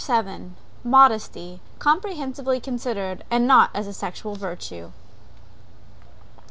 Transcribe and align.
MODESTY 0.83 1.61
COMPREHENSIVELY 1.77 2.59
CONSIDERED 2.59 3.23
AND 3.29 3.45
NOT 3.45 3.69
AS 3.75 3.85
A 3.85 3.93
SEXUAL 3.93 4.33
VIRTUE. 4.33 4.93